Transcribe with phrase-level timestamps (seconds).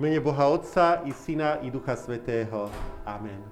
[0.00, 2.72] mene Boha Otca i Syna i Ducha Svetého.
[3.04, 3.44] Amen.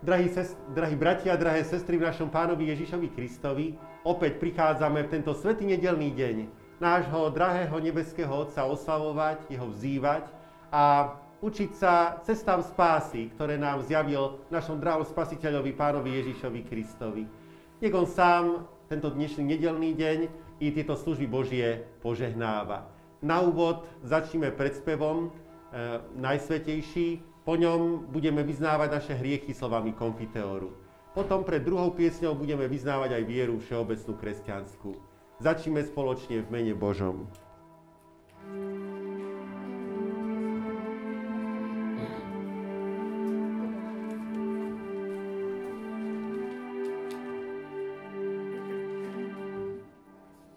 [0.00, 5.36] Drahí, sest, drahí bratia, drahé sestry v našom pánovi Ježišovi Kristovi, opäť prichádzame v tento
[5.36, 6.36] svetý nedelný deň
[6.80, 10.24] nášho drahého nebeského Otca oslavovať, jeho vzývať
[10.72, 11.12] a
[11.44, 17.28] učiť sa cestám spásy, ktoré nám zjavil našom drahom spasiteľovi pánovi Ježišovi Kristovi.
[17.84, 20.18] Nech on sám tento dnešný nedelný deň
[20.64, 22.88] i tieto služby Božie požehnáva.
[23.18, 25.34] Na úvod začneme predspevom
[26.16, 27.20] najsvetejší.
[27.48, 30.76] Po ňom budeme vyznávať naše hriechy slovami konfiteóru.
[31.16, 34.92] Potom pred druhou piesňou budeme vyznávať aj vieru všeobecnú kresťanskú.
[35.40, 37.24] Začneme spoločne v mene Božom.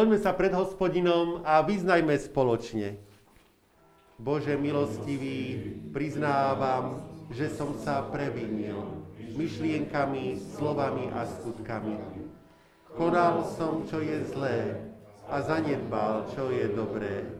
[0.00, 2.96] Skloňme sa pred hospodinom a vyznajme spoločne.
[4.16, 8.80] Bože milostivý, priznávam, že som sa previnil
[9.36, 12.00] myšlienkami, slovami a skutkami.
[12.96, 14.88] Konal som, čo je zlé
[15.28, 17.36] a zanedbal, čo je dobré.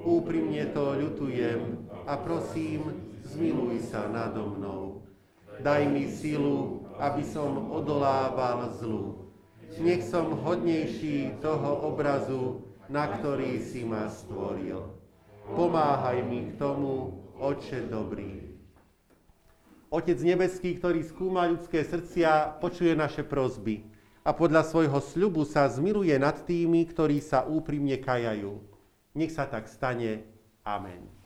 [0.00, 2.96] Úprimne to ľutujem a prosím,
[3.28, 5.04] zmiluj sa nado mnou.
[5.60, 9.29] Daj mi silu, aby som odolával zlu
[9.78, 14.82] nech som hodnejší toho obrazu, na ktorý si ma stvoril.
[15.54, 18.50] Pomáhaj mi k tomu, Oče dobrý.
[19.90, 23.82] Otec nebeský, ktorý skúma ľudské srdcia, počuje naše prozby
[24.22, 28.60] a podľa svojho sľubu sa zmiluje nad tými, ktorí sa úprimne kajajú.
[29.16, 30.22] Nech sa tak stane.
[30.62, 31.19] Amen.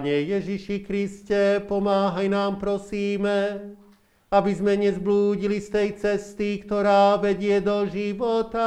[0.00, 3.68] Pane Ježiši Kriste, pomáhaj nám, prosíme,
[4.32, 8.64] aby sme nezblúdili z tej cesty, ktorá vedie do života.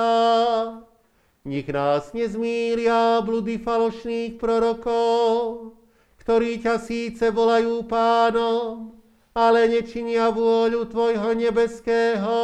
[1.42, 5.74] Nech nás nezmíria blúdy falošných prorokov,
[6.22, 8.94] ktorí ťa síce volajú pánom,
[9.34, 12.38] ale nečinia vôľu Tvojho nebeského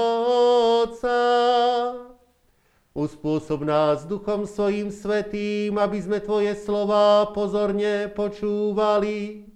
[0.82, 1.22] Otca.
[3.00, 9.48] Uspôsob nás Duchom svojim svetým, aby sme Tvoje slova pozorne počúvali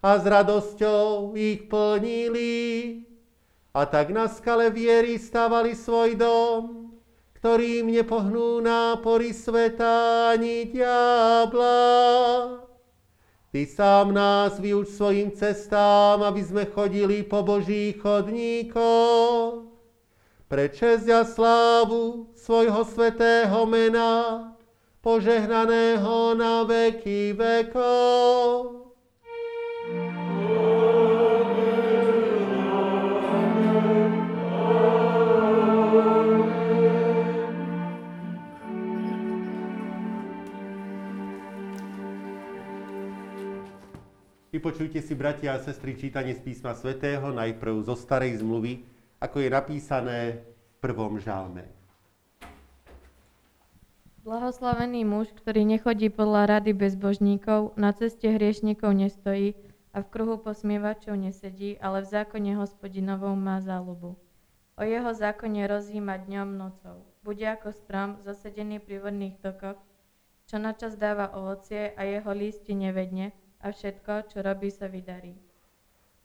[0.00, 3.04] a s radosťou ich plnili.
[3.76, 6.88] A tak na skale viery stavali svoj dom,
[7.36, 11.84] ktorým nepohnú nápory sveta ani diabla.
[13.52, 19.76] Ty sám nás vyuč svojim cestám, aby sme chodili po Božích chodníkoch
[20.46, 24.54] pre česť a slávu svojho svetého mena,
[25.02, 28.86] požehnaného na veky vekov.
[44.54, 48.86] Vypočujte si, bratia a sestry, čítanie z písma svätého najprv zo starej zmluvy,
[49.18, 51.75] ako je napísané v prvom žalme.
[54.26, 59.54] Blahoslavený muž, ktorý nechodí podľa rady bezbožníkov, na ceste hriešnikov nestojí
[59.94, 64.18] a v kruhu posmievačov nesedí, ale v zákone hospodinovom má záľubu.
[64.74, 67.06] O jeho zákone rozhýma dňom nocou.
[67.22, 69.78] Bude ako strom zasedený pri vodných tokoch,
[70.50, 73.30] čo načas dáva ovocie a jeho lísti nevedne
[73.62, 75.38] a všetko, čo robí, sa vydarí.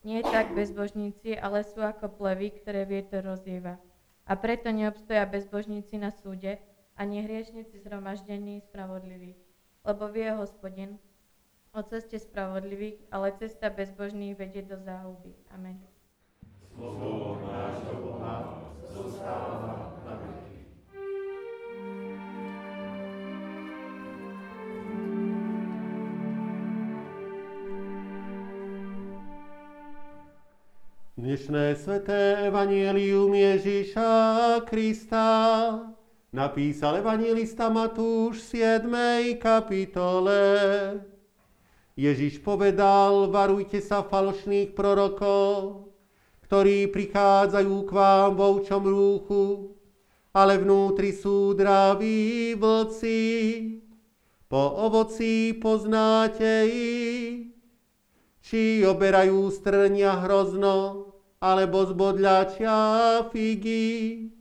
[0.01, 3.77] Nie tak bezbožníci, ale sú ako plevy, ktoré vietor rozdieva.
[4.25, 6.57] A preto neobstoja bezbožníci na súde,
[7.01, 9.41] ani hriešnici zhromaždení spravodlivých.
[9.81, 11.01] Lebo vie hospodin
[11.73, 15.33] o ceste spravodlivých, ale cesta bezbožných vedie do záhuby.
[15.49, 15.81] Amen.
[16.77, 19.89] Slovo nášho Boha zostáva
[31.21, 34.09] Dnešné sveté evanielium Ježíša
[34.65, 35.29] Krista
[36.31, 39.35] napísal evangelista Matúš v 7.
[39.35, 40.39] kapitole.
[41.99, 45.91] Ježiš povedal, varujte sa falošných prorokov,
[46.47, 49.75] ktorí prichádzajú k vám v ovčom rúchu,
[50.31, 53.19] ale vnútri sú draví vlci.
[54.47, 57.51] Po ovoci poznáte ich,
[58.39, 61.11] či oberajú strnia hrozno,
[61.43, 62.79] alebo zbodľačia
[63.35, 64.31] figy.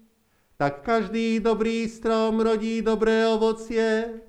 [0.60, 4.20] Tak každý dobrý strom rodí dobré ovocie,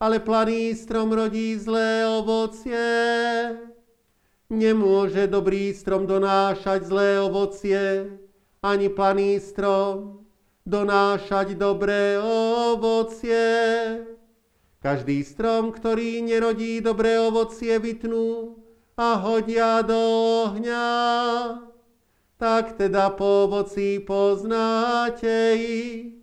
[0.00, 2.88] ale planý strom rodí zlé ovocie.
[4.48, 8.16] Nemôže dobrý strom donášať zlé ovocie,
[8.64, 10.24] ani planý strom
[10.64, 13.44] donášať dobré ovocie.
[14.80, 18.56] Každý strom, ktorý nerodí dobré ovocie, vytnú
[18.96, 20.00] a hodia do
[20.48, 20.88] ohňa
[22.38, 26.18] tak teda po ovoci poznáte ich.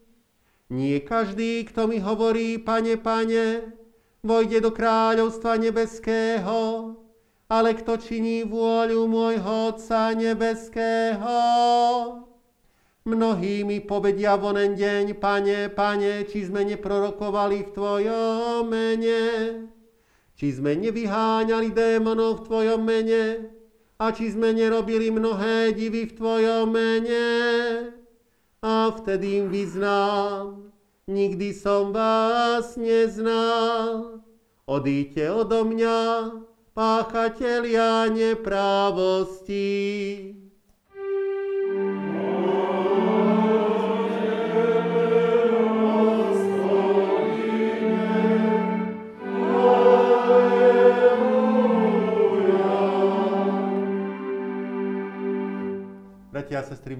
[0.72, 3.76] Nie každý, kto mi hovorí, pane, pane,
[4.24, 6.96] vojde do kráľovstva nebeského,
[7.52, 11.36] ale kto činí vôľu môjho Otca nebeského.
[13.04, 19.24] Mnohí mi povedia vonen deň, pane, pane, či sme neprorokovali v Tvojom mene,
[20.40, 23.52] či sme nevyháňali démonov v Tvojom mene,
[24.02, 27.30] a či sme nerobili mnohé divy v Tvojom mene.
[28.66, 30.74] A vtedy im vyznám,
[31.06, 34.26] nikdy som vás neznal.
[34.66, 36.34] Odíďte odo mňa,
[36.74, 39.70] páchatelia neprávosti.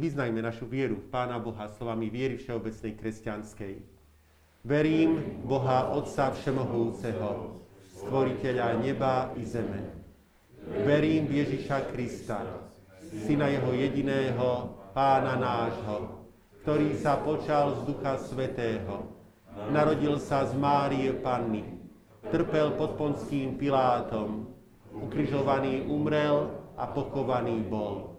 [0.02, 3.74] Vyznajme našu vieru v Pána Boha slovami viery všeobecnej kresťanskej.
[4.66, 7.62] Verím Boha Otca Všemohúceho,
[8.02, 10.02] stvoriteľa neba i zeme,
[10.86, 12.42] Verím Ježiša Krista,
[13.26, 16.26] Syna Jeho jediného, Pána nášho,
[16.62, 19.10] ktorý sa počal z Ducha Svetého.
[19.74, 21.64] Narodil sa z Márie Panny,
[22.30, 24.50] trpel pod Ponským Pilátom,
[24.94, 28.11] ukrižovaný umrel a pochovaný bol.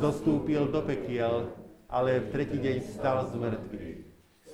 [0.00, 1.52] Zostúpil do pekiel,
[1.90, 4.00] ale v tretí deň stal z mŕtvych.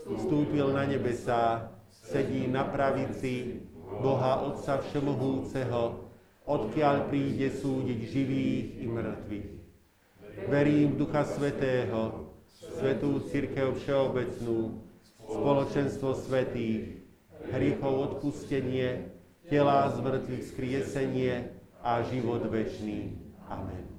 [0.09, 3.62] Vstúpil na nebesá, sedí na pravici
[4.00, 6.11] Boha Otca Všemohúceho,
[6.49, 9.50] odkiaľ príde súdiť živých i mŕtvych.
[10.49, 12.33] Verím v Ducha Svetého,
[12.78, 14.80] Svetú Církev Všeobecnú,
[15.28, 17.04] spoločenstvo svetých,
[17.52, 19.12] hriechov odpustenie,
[19.50, 21.52] tela z mŕtvych skriesenie
[21.85, 23.18] a život večný.
[23.49, 23.98] Amen.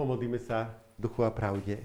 [0.00, 1.84] Pomodlíme sa duchu a pravde.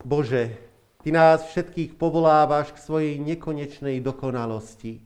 [0.00, 0.56] Bože,
[1.04, 5.04] Ty nás všetkých povolávaš k svojej nekonečnej dokonalosti.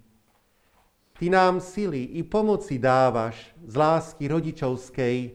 [1.19, 5.35] Ty nám sily i pomoci dávaš z lásky rodičovskej,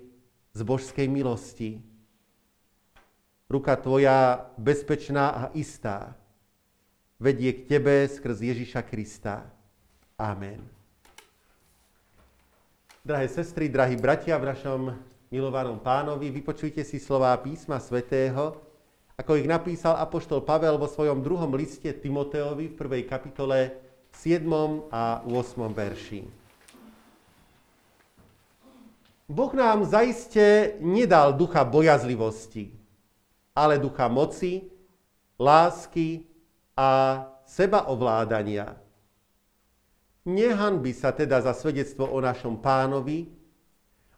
[0.55, 1.83] z božskej milosti.
[3.51, 6.15] Ruka Tvoja bezpečná a istá
[7.19, 9.43] vedie k Tebe skrz Ježiša Krista.
[10.15, 10.63] Amen.
[13.03, 14.81] Drahé sestry, drahí bratia, v našom
[15.27, 18.55] milovanom pánovi, vypočujte si slová písma svätého,
[19.17, 23.75] ako ich napísal apoštol Pavel vo svojom druhom liste Timoteovi v prvej kapitole
[24.13, 24.45] 7.
[24.93, 25.67] a 8.
[25.73, 26.21] verši.
[29.27, 32.71] Boh nám zaiste nedal ducha bojazlivosti,
[33.51, 34.71] ale ducha moci,
[35.35, 36.23] lásky
[36.71, 38.79] a sebaovládania.
[40.23, 43.36] Nehanby sa teda za svedectvo o našom pánovi,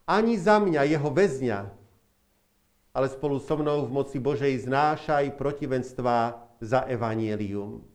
[0.10, 1.70] ani za mňa, jeho väzňa,
[2.90, 7.86] ale spolu so mnou v moci Božej znášaj protivenstvá za evanielium.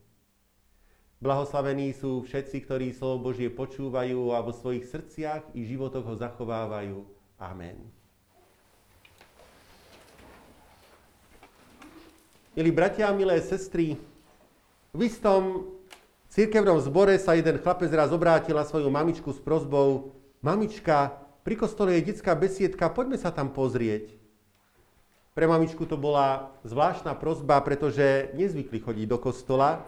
[1.18, 7.02] Blahoslavení sú všetci, ktorí slovo Božie počúvajú a vo svojich srdciach i životoch ho zachovávajú.
[7.42, 7.82] Amen.
[12.54, 13.98] Milí bratia milé sestry,
[14.94, 15.66] v istom
[16.30, 22.00] cirkevnom zbore sa jeden chlapec raz obrátil na svoju mamičku s prozbou Mamička, pri kostole
[22.00, 24.16] je detská besiedka, poďme sa tam pozrieť.
[25.36, 29.84] Pre mamičku to bola zvláštna prozba, pretože nezvykli chodiť do kostola,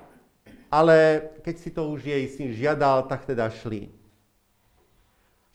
[0.69, 3.88] ale keď si to už jej syn žiadal, tak teda šli.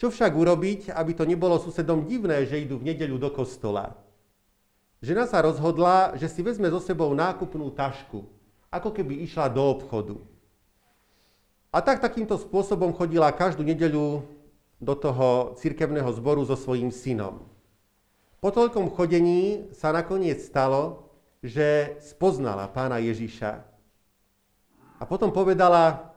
[0.01, 3.93] Čo však urobiť, aby to nebolo susedom divné, že idú v nedeľu do kostola?
[4.97, 8.25] Žena sa rozhodla, že si vezme so sebou nákupnú tašku,
[8.73, 10.17] ako keby išla do obchodu.
[11.69, 14.25] A tak takýmto spôsobom chodila každú nedeľu
[14.81, 17.45] do toho cirkevného zboru so svojím synom.
[18.41, 21.13] Po toľkom chodení sa nakoniec stalo,
[21.45, 23.61] že spoznala pána Ježiša.
[24.97, 26.13] A potom povedala,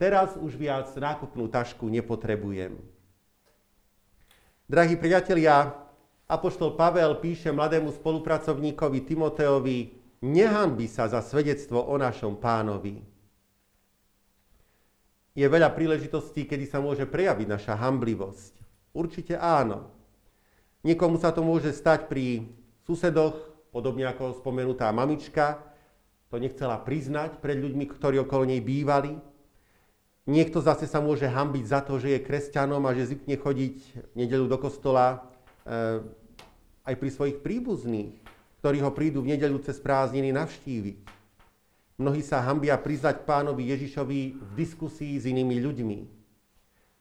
[0.00, 2.80] teraz už viac nákupnú tašku nepotrebujem.
[4.66, 5.76] Drahí priatelia,
[6.26, 9.78] Apoštol Pavel píše mladému spolupracovníkovi Timoteovi,
[10.26, 13.15] nehanbi sa za svedectvo o našom pánovi.
[15.36, 18.54] Je veľa príležitostí, kedy sa môže prejaviť naša hamblivosť.
[18.96, 19.92] Určite áno.
[20.80, 22.48] Niekomu sa to môže stať pri
[22.88, 23.36] susedoch,
[23.68, 25.60] podobne ako spomenutá mamička,
[26.32, 29.12] to nechcela priznať pred ľuďmi, ktorí okolo nej bývali.
[30.26, 33.76] Niekto zase sa môže hambiť za to, že je kresťanom a že zvykne chodiť
[34.10, 35.22] v nedelu do kostola
[35.62, 36.02] e,
[36.82, 38.10] aj pri svojich príbuzných,
[38.58, 41.15] ktorí ho prídu v nedelu cez prázdniny navštíviť.
[41.96, 45.98] Mnohí sa hambia priznať pánovi Ježišovi v diskusii s inými ľuďmi.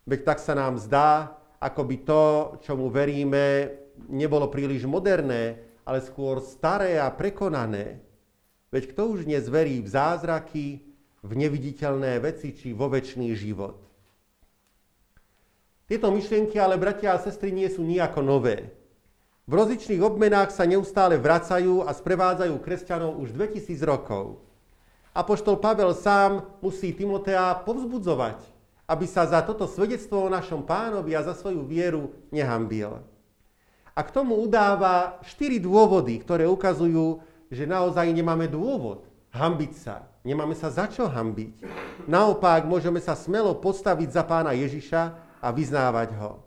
[0.07, 2.23] Veď tak sa nám zdá, ako by to,
[2.63, 3.75] čomu veríme,
[4.07, 7.99] nebolo príliš moderné, ale skôr staré a prekonané.
[8.71, 10.87] Veď kto už dnes verí v zázraky,
[11.25, 13.81] v neviditeľné veci či vo väčší život?
[15.85, 18.71] Tieto myšlienky ale, bratia a sestry, nie sú nejako nové.
[19.45, 24.44] V rozličných obmenách sa neustále vracajú a sprevádzajú kresťanov už 2000 rokov.
[25.15, 28.43] Apoštol Pavel sám musí Timotea povzbudzovať,
[28.83, 32.99] aby sa za toto svedectvo o našom pánovi a za svoju vieru nehambil.
[33.95, 40.03] A k tomu udáva štyri dôvody, ktoré ukazujú, že naozaj nemáme dôvod hambiť sa.
[40.27, 41.63] Nemáme sa za čo hambiť.
[42.11, 45.01] Naopak, môžeme sa smelo postaviť za pána Ježiša
[45.39, 46.43] a vyznávať ho.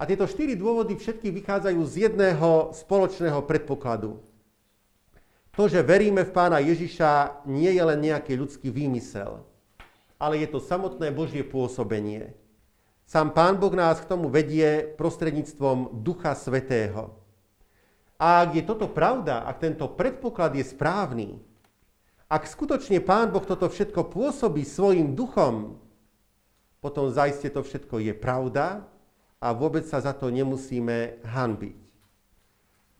[0.00, 4.18] A tieto štyri dôvody všetky vychádzajú z jedného spoločného predpokladu.
[5.54, 9.50] To, že veríme v pána Ježiša, nie je len nejaký ľudský výmysel
[10.20, 12.36] ale je to samotné Božie pôsobenie.
[13.08, 17.16] Sám Pán Boh nás k tomu vedie prostredníctvom Ducha Svetého.
[18.20, 21.40] A ak je toto pravda, ak tento predpoklad je správny,
[22.28, 25.80] ak skutočne Pán Boh toto všetko pôsobí svojim duchom,
[26.84, 28.84] potom zaiste to všetko je pravda
[29.40, 31.80] a vôbec sa za to nemusíme hanbiť.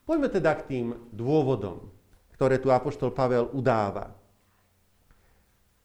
[0.09, 1.93] Poďme teda k tým dôvodom,
[2.41, 4.17] ktoré tu Apoštol Pavel udáva.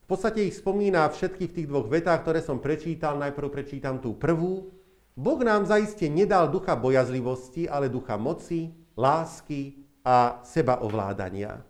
[0.00, 3.20] V podstate ich spomína všetky v tých dvoch vetách, ktoré som prečítal.
[3.20, 4.72] Najprv prečítam tú prvú.
[5.12, 11.60] Boh nám zaiste nedal ducha bojazlivosti, ale ducha moci, lásky a sebaovládania.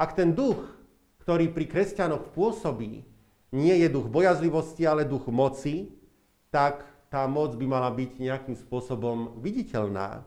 [0.00, 0.64] Ak ten duch,
[1.20, 3.04] ktorý pri kresťanoch pôsobí,
[3.52, 5.92] nie je duch bojazlivosti, ale duch moci,
[6.48, 10.24] tak tá moc by mala byť nejakým spôsobom viditeľná.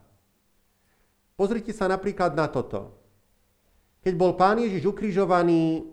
[1.34, 3.01] Pozrite sa napríklad na toto.
[4.02, 5.86] Keď bol pán Ježiš ukrižovaný,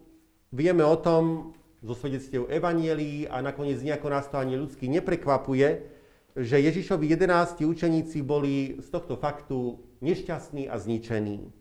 [0.49, 1.53] Vieme o tom
[1.85, 5.85] zo svedectiev Evanielii a nakoniec nejako nás to ani ľudsky neprekvapuje,
[6.33, 11.53] že Ježišovi 11 učeníci boli z tohto faktu nešťastní a zničení.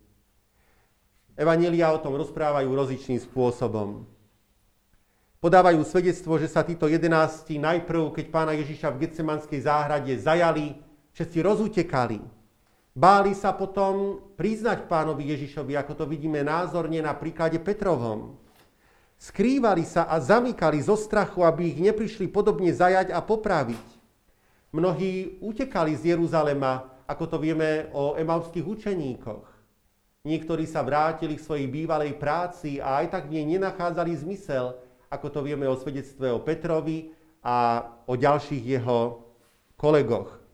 [1.36, 4.08] Evanielia o tom rozprávajú rozličným spôsobom.
[5.44, 10.80] Podávajú svedectvo, že sa títo jedenácti najprv, keď pána Ježiša v Getsemanskej záhrade zajali,
[11.12, 12.24] všetci rozutekali.
[12.98, 18.42] Báli sa potom priznať pánovi Ježišovi, ako to vidíme názorne na príklade Petrovom.
[19.22, 23.86] Skrývali sa a zamykali zo strachu, aby ich neprišli podobne zajať a popraviť.
[24.74, 29.46] Mnohí utekali z Jeruzalema, ako to vieme o emavských učeníkoch.
[30.26, 34.74] Niektorí sa vrátili k svojej bývalej práci a aj tak v nej nenachádzali zmysel,
[35.14, 37.14] ako to vieme o svedectve o Petrovi
[37.46, 39.22] a o ďalších jeho
[39.78, 40.47] kolegoch.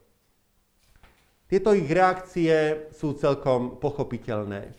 [1.53, 4.73] Tieto ich reakcie sú celkom pochopiteľné.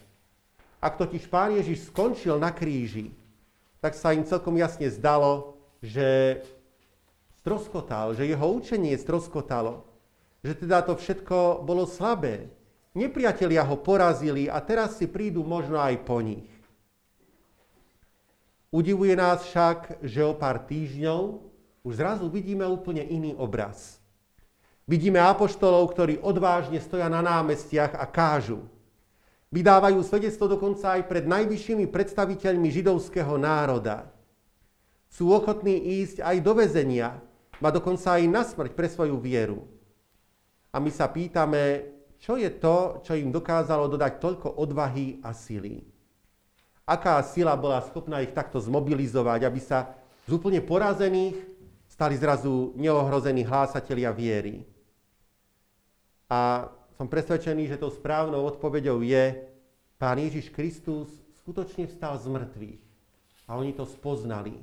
[0.82, 3.14] Ak totiž pán Ježiš skončil na kríži,
[3.78, 6.42] tak sa im celkom jasne zdalo, že
[7.38, 9.86] stroskotal, že jeho učenie stroskotalo,
[10.42, 12.50] že teda to všetko bolo slabé.
[12.90, 16.50] Nepriatelia ho porazili a teraz si prídu možno aj po nich.
[18.74, 21.38] Udivuje nás však, že o pár týždňov
[21.86, 24.02] už zrazu vidíme úplne iný obraz.
[24.84, 28.68] Vidíme apoštolov, ktorí odvážne stoja na námestiach a kážu.
[29.48, 34.12] Vydávajú svedectvo dokonca aj pred najvyššími predstaviteľmi židovského národa.
[35.08, 37.22] Sú ochotní ísť aj do väzenia,
[37.64, 39.64] a dokonca aj na smrť pre svoju vieru.
[40.74, 45.80] A my sa pýtame, čo je to, čo im dokázalo dodať toľko odvahy a sily.
[46.84, 49.96] Aká sila bola schopná ich takto zmobilizovať, aby sa
[50.28, 51.40] z úplne porazených
[51.88, 54.73] stali zrazu neohrození hlásatelia viery.
[56.30, 59.50] A som presvedčený, že tou správnou odpoveďou je,
[59.98, 61.08] Pán Ježiš Kristus
[61.42, 62.82] skutočne vstal z mŕtvych.
[63.48, 64.56] A oni to spoznali.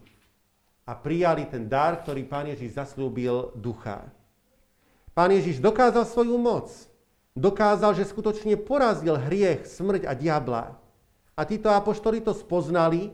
[0.86, 4.06] A prijali ten dar, ktorý Pán Ježiš zaslúbil ducha.
[5.13, 6.71] Pán Ježiš dokázal svoju moc.
[7.32, 10.63] Dokázal, že skutočne porazil hriech, smrť a diabla.
[11.36, 13.12] A títo apoštoli to spoznali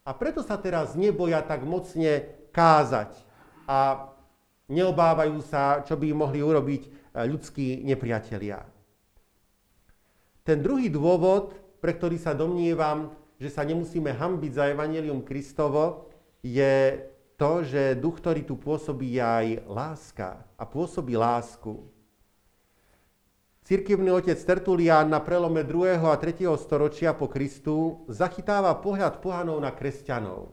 [0.00, 2.24] a preto sa teraz neboja tak mocne
[2.56, 3.12] kázať
[3.68, 4.10] a
[4.66, 8.62] neobávajú sa, čo by mohli urobiť ľudskí nepriatelia.
[10.46, 16.12] Ten druhý dôvod, pre ktorý sa domnievam, že sa nemusíme hambiť za Evangelium Kristovo,
[16.44, 17.06] je
[17.40, 21.88] to, že duch, ktorý tu pôsobí, je aj láska a pôsobí lásku.
[23.64, 26.00] Cirkevný otec Tertulián na prelome 2.
[26.00, 26.48] a 3.
[26.58, 30.52] storočia po Kristu zachytáva pohľad pohanov na kresťanov.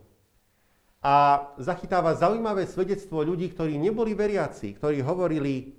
[1.01, 5.76] A zachytáva zaujímavé svedectvo ľudí, ktorí neboli veriaci, ktorí hovorili,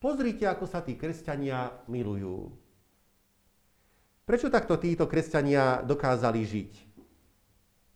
[0.00, 2.48] pozrite, ako sa tí kresťania milujú.
[4.24, 6.72] Prečo takto títo kresťania dokázali žiť?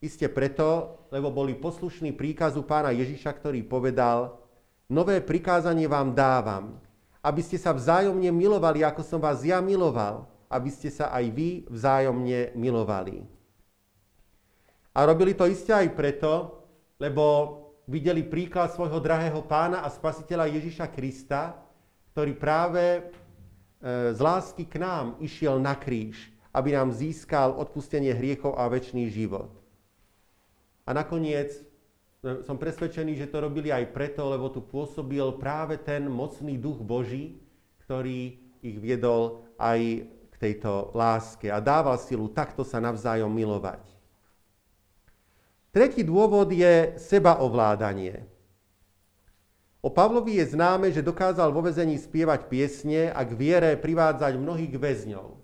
[0.04, 4.36] Iste preto, lebo boli poslušní príkazu pána Ježiša, ktorý povedal,
[4.84, 6.76] nové prikázanie vám dávam,
[7.24, 11.64] aby ste sa vzájomne milovali, ako som vás ja miloval, aby ste sa aj vy
[11.72, 13.24] vzájomne milovali.
[14.92, 16.60] A robili to iste aj preto,
[17.00, 17.24] lebo
[17.88, 21.63] videli príklad svojho drahého pána a spasiteľa Ježiša Krista,
[22.14, 23.11] ktorý práve
[23.85, 29.12] E, z lásky k nám išiel na kríž, aby nám získal odpustenie hriechov a väčší
[29.12, 29.53] život.
[30.88, 36.09] A nakoniec e, som presvedčený, že to robili aj preto, lebo tu pôsobil práve ten
[36.09, 37.37] mocný duch Boží,
[37.85, 43.85] ktorý ich viedol aj k tejto láske a dával silu takto sa navzájom milovať.
[45.77, 48.33] Tretí dôvod je sebaovládanie.
[49.84, 54.80] O Pavlovi je známe, že dokázal vo vezení spievať piesne a k viere privádzať mnohých
[54.80, 55.36] väzňov.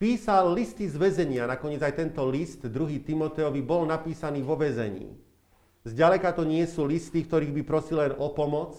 [0.00, 5.12] Písal listy z väzenia, nakoniec aj tento list, druhý Timoteovi, bol napísaný vo väzení.
[5.84, 8.72] Zďaleka to nie sú listy, ktorých by prosil len o pomoc,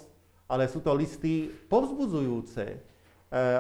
[0.50, 2.66] ale sú to listy povzbudzujúce.
[2.66, 2.78] E,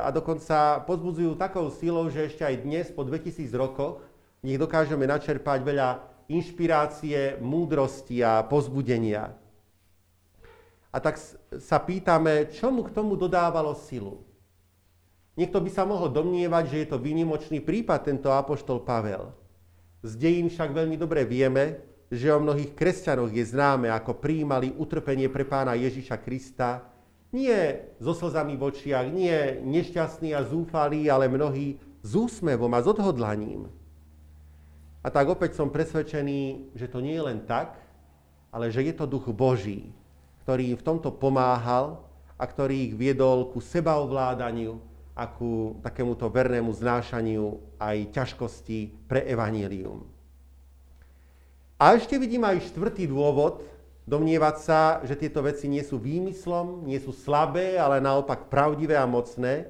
[0.01, 4.01] a dokonca povzbudzujú takou silou, že ešte aj dnes, po 2000 rokoch,
[4.41, 5.89] v nich dokážeme načerpať veľa
[6.25, 9.44] inšpirácie, múdrosti a pozbudenia.
[10.95, 11.19] A tak
[11.60, 14.23] sa pýtame, čo mu k tomu dodávalo silu.
[15.36, 19.36] Niekto by sa mohol domnievať, že je to výnimočný prípad tento apoštol Pavel.
[19.99, 25.27] Z dejín však veľmi dobre vieme, že o mnohých kresťanoch je známe, ako prijímali utrpenie
[25.27, 26.88] pre pána Ježiša Krista,
[27.36, 32.88] nie so slzami v očiach, nie nešťastní a zúfalí, ale mnohí s úsmevom a s
[32.88, 33.67] odhodlaním.
[35.03, 37.75] A tak opäť som presvedčený, že to nie je len tak,
[38.55, 39.91] ale že je to duch Boží,
[40.45, 42.05] ktorý im v tomto pomáhal
[42.38, 44.77] a ktorý ich viedol ku sebaovládaniu
[45.17, 50.05] a ku takémuto vernému znášaniu aj ťažkosti pre evanílium.
[51.81, 53.65] A ešte vidím aj štvrtý dôvod,
[54.05, 59.10] domnievať sa, že tieto veci nie sú výmyslom, nie sú slabé, ale naopak pravdivé a
[59.10, 59.65] mocné.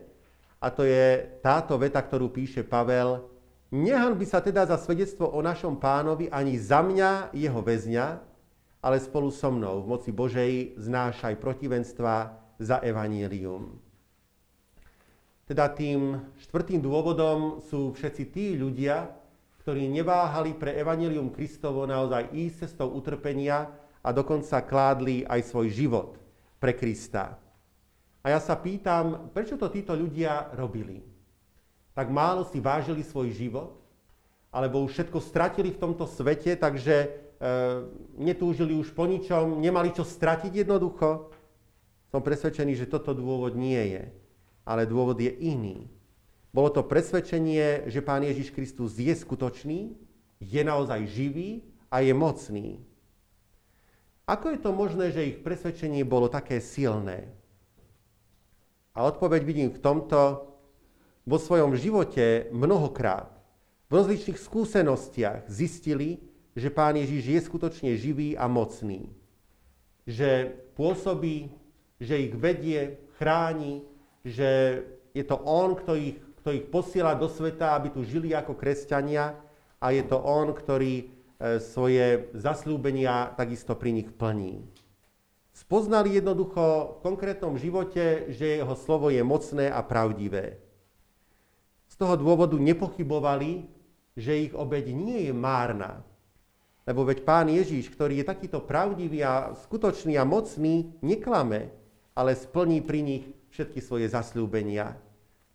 [0.60, 3.24] A to je táto veta, ktorú píše Pavel.
[3.72, 8.35] by sa teda za svedectvo o našom pánovi ani za mňa, jeho väzňa,
[8.86, 13.82] ale spolu so mnou v moci Božej znášaj protivenstva za evanílium.
[15.50, 19.10] Teda tým štvrtým dôvodom sú všetci tí ľudia,
[19.66, 23.74] ktorí neváhali pre evanílium Kristovo naozaj ísť cestou utrpenia
[24.06, 26.22] a dokonca kládli aj svoj život
[26.62, 27.42] pre Krista.
[28.22, 31.02] A ja sa pýtam, prečo to títo ľudia robili?
[31.98, 33.82] Tak málo si vážili svoj život?
[34.54, 37.25] Alebo už všetko stratili v tomto svete, takže
[38.16, 41.32] netúžili už po ničom, nemali čo stratiť jednoducho.
[42.10, 44.04] Som presvedčený, že toto dôvod nie je,
[44.64, 45.92] ale dôvod je iný.
[46.56, 50.00] Bolo to presvedčenie, že Pán Ježiš Kristus je skutočný,
[50.40, 52.80] je naozaj živý a je mocný.
[54.24, 57.28] Ako je to možné, že ich presvedčenie bolo také silné?
[58.96, 60.50] A odpoveď vidím v tomto,
[61.28, 63.28] vo svojom živote mnohokrát,
[63.92, 66.24] v rozličných skúsenostiach zistili,
[66.56, 69.12] že Pán Ježiš je skutočne živý a mocný.
[70.08, 71.52] Že pôsobí,
[72.00, 73.84] že ich vedie, chráni,
[74.24, 78.56] že je to On, kto ich, kto ich posiela do sveta, aby tu žili ako
[78.56, 79.36] kresťania
[79.84, 81.06] a je to On, ktorý e,
[81.60, 84.64] svoje zaslúbenia takisto pri nich plní.
[85.56, 90.60] Spoznali jednoducho v konkrétnom živote, že jeho slovo je mocné a pravdivé.
[91.88, 93.64] Z toho dôvodu nepochybovali,
[94.20, 96.04] že ich obeď nie je márna.
[96.86, 101.74] Lebo veď pán Ježíš, ktorý je takýto pravdivý a skutočný a mocný, neklame,
[102.14, 104.94] ale splní pri nich všetky svoje zasľúbenia.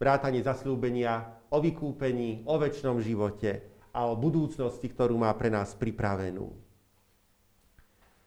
[0.03, 3.63] Vrátanie zasľúbenia o vykúpení, o väčšnom živote
[3.95, 6.51] a o budúcnosti, ktorú má pre nás pripravenú.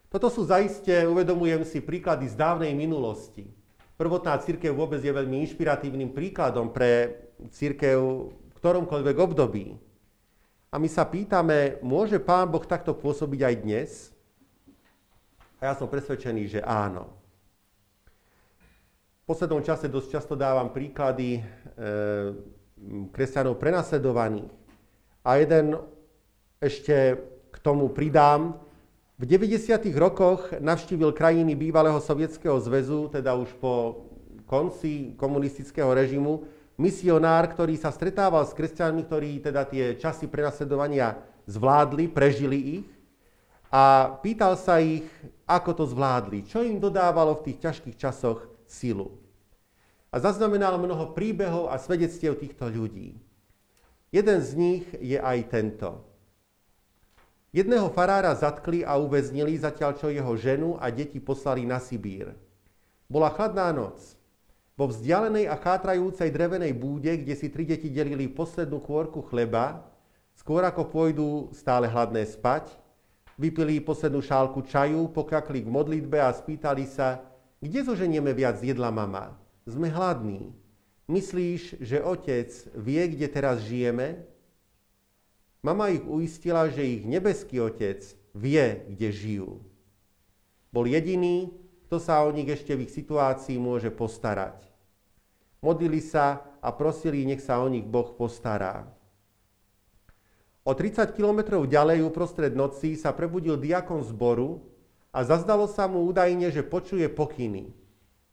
[0.08, 3.50] Toto sú zaiste, uvedomujem si, príklady z dávnej minulosti.
[3.98, 7.18] Prvotná církev vôbec je veľmi inšpiratívnym príkladom pre
[7.50, 7.98] církev
[8.30, 9.74] v ktoromkoľvek období.
[10.74, 13.90] A my sa pýtame, môže Pán Boh takto pôsobiť aj dnes?
[15.62, 17.14] A ja som presvedčený, že áno.
[19.22, 21.42] V poslednom čase dosť často dávam príklady e,
[23.14, 24.50] kresťanov prenasledovaných.
[25.22, 25.78] A jeden
[26.58, 27.22] ešte
[27.54, 28.58] k tomu pridám,
[29.14, 29.78] v 90.
[29.94, 34.02] rokoch navštívil krajiny bývalého Sovietskeho zväzu, teda už po
[34.42, 42.10] konci komunistického režimu, misionár, ktorý sa stretával s kresťanmi, ktorí teda tie časy prenasledovania zvládli,
[42.10, 42.88] prežili ich
[43.74, 45.06] a pýtal sa ich,
[45.44, 49.18] ako to zvládli, čo im dodávalo v tých ťažkých časoch silu.
[50.14, 53.18] A zaznamenal mnoho príbehov a svedectiev týchto ľudí.
[54.14, 56.06] Jeden z nich je aj tento.
[57.50, 62.34] Jedného farára zatkli a uväznili, zatiaľ čo jeho ženu a deti poslali na Sibír.
[63.10, 64.18] Bola chladná noc.
[64.74, 69.86] Vo vzdialenej a chátrajúcej drevenej búde, kde si tri deti delili poslednú kôrku chleba,
[70.34, 72.74] skôr ako pôjdu stále hladné spať,
[73.38, 77.22] vypili poslednú šálku čaju, pokakli k modlitbe a spýtali sa,
[77.62, 79.38] kde zoženieme viac jedla, mama?
[79.62, 80.50] Sme hladní.
[81.06, 84.26] Myslíš, že otec vie, kde teraz žijeme?
[85.62, 88.02] Mama ich uistila, že ich nebeský otec
[88.34, 89.50] vie, kde žijú.
[90.74, 91.54] Bol jediný,
[91.86, 94.64] kto sa o nich ešte v ich situácii môže postarať.
[95.64, 98.88] Modlili sa a prosili, nech sa o nich Boh postará.
[100.64, 104.64] O 30 kilometrov ďalej uprostred noci sa prebudil diakon zboru
[105.12, 107.68] a zazdalo sa mu údajne, že počuje pokyny.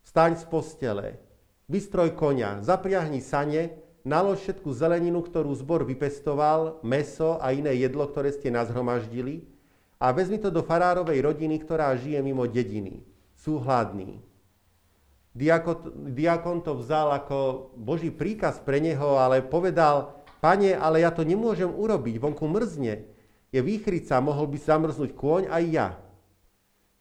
[0.01, 1.19] Staň z postele,
[1.67, 3.75] vystroj konia, zapriahni sane
[4.07, 9.45] nalož všetku zeleninu, ktorú zbor vypestoval, meso a iné jedlo, ktoré ste nazhromaždili
[10.01, 13.05] a vezmi to do farárovej rodiny, ktorá žije mimo dediny.
[13.41, 14.21] Sú hladní.
[15.33, 21.73] Diakon, to vzal ako Boží príkaz pre neho, ale povedal, pane, ale ja to nemôžem
[21.73, 23.01] urobiť, vonku mrzne.
[23.49, 25.87] Je výchrica, mohol by zamrznúť kôň aj ja.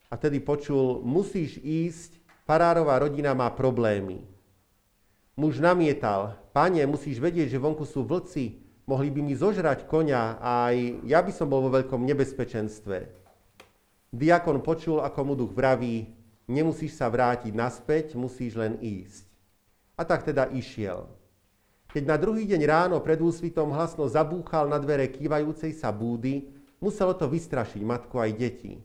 [0.09, 2.17] A tedy počul, musíš ísť,
[2.49, 4.25] farárová rodina má problémy.
[5.37, 10.73] Muž namietal, pane, musíš vedieť, že vonku sú vlci, mohli by mi zožrať konia a
[10.73, 13.11] aj ja by som bol vo veľkom nebezpečenstve.
[14.11, 16.20] Diakon počul, ako mu duch vraví,
[16.51, 19.25] nemusíš sa vrátiť naspäť, musíš len ísť.
[19.95, 21.07] A tak teda išiel.
[21.91, 27.15] Keď na druhý deň ráno pred úsvitom hlasno zabúchal na dvere kývajúcej sa búdy, muselo
[27.15, 28.79] to vystrašiť matku aj deti.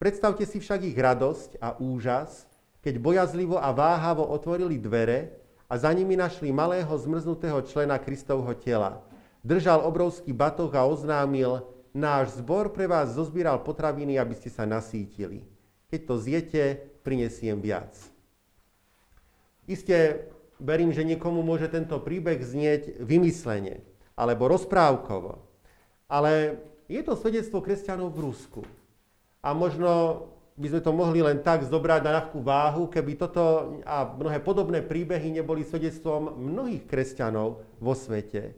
[0.00, 2.48] Predstavte si však ich radosť a úžas,
[2.82, 5.38] keď bojazlivo a váhavo otvorili dvere
[5.70, 9.04] a za nimi našli malého zmrznutého člena Kristovho tela.
[9.44, 11.62] Držal obrovský batoh a oznámil,
[11.94, 15.51] náš zbor pre vás zozbíral potraviny, aby ste sa nasítili.
[15.92, 16.62] Keď to zjete,
[17.04, 17.92] prinesiem viac.
[19.68, 20.24] Isté,
[20.56, 23.84] verím, že niekomu môže tento príbeh znieť vymyslene
[24.16, 25.44] alebo rozprávkovo.
[26.08, 28.62] Ale je to svedectvo kresťanov v Rusku.
[29.44, 30.24] A možno
[30.56, 34.80] by sme to mohli len tak zobrať na ľahkú váhu, keby toto a mnohé podobné
[34.80, 38.56] príbehy neboli svedectvom mnohých kresťanov vo svete.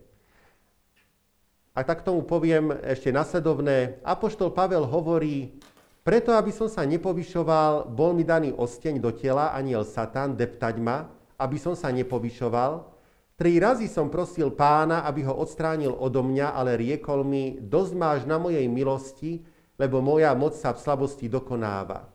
[1.75, 3.99] A tak tomu poviem ešte nasledovné.
[4.07, 5.59] Apoštol Pavel hovorí,
[6.05, 11.09] preto, aby som sa nepovyšoval, bol mi daný osteň do tela, aniel Satan, deptať ma,
[11.41, 12.93] aby som sa nepovyšoval.
[13.35, 18.21] Tri razy som prosil pána, aby ho odstránil odo mňa, ale riekol mi, dosť máš
[18.23, 19.43] na mojej milosti,
[19.75, 22.07] lebo moja moc sa v slabosti dokonáva.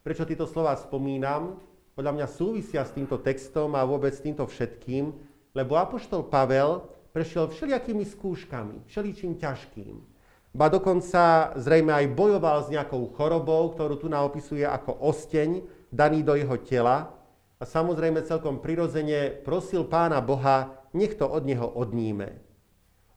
[0.00, 1.60] Prečo tieto slova spomínam?
[1.92, 5.12] Podľa mňa súvisia s týmto textom a vôbec s týmto všetkým,
[5.52, 10.11] lebo Apoštol Pavel prešiel všelijakými skúškami, všeličím ťažkým.
[10.52, 16.36] Ba dokonca zrejme aj bojoval s nejakou chorobou, ktorú tu naopisuje ako osteň, daný do
[16.36, 17.08] jeho tela.
[17.56, 22.36] A samozrejme celkom prirodzene prosil pána Boha, nech to od neho odníme.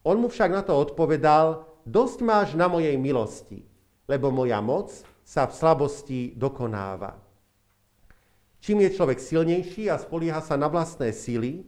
[0.07, 3.75] On mu však na to odpovedal, dosť máš na mojej milosti
[4.07, 4.93] lebo moja moc
[5.25, 7.17] sa v slabosti dokonáva.
[8.61, 11.65] Čím je človek silnejší a spolieha sa na vlastné sily,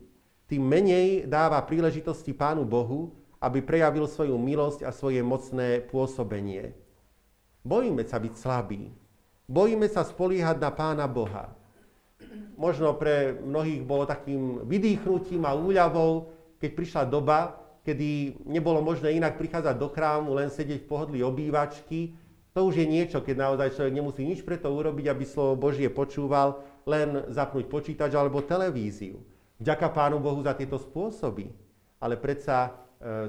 [0.49, 6.73] tým menej dáva príležitosti Pánu Bohu, aby prejavil svoju milosť a svoje mocné pôsobenie.
[7.61, 8.89] Bojíme sa byť slabí.
[9.47, 11.53] Bojíme sa spoliehať na Pána Boha.
[12.57, 19.39] Možno pre mnohých bolo takým vydýchnutím a úľavou, keď prišla doba, kedy nebolo možné inak
[19.39, 22.17] prichádzať do chrámu, len sedieť v pohodlí obývačky,
[22.57, 26.65] to už je niečo, keď naozaj človek nemusí nič preto urobiť, aby slovo Božie počúval,
[26.89, 29.21] len zapnúť počítač alebo televíziu.
[29.61, 31.53] Vďaka Pánu Bohu za tieto spôsoby.
[32.01, 32.73] Ale predsa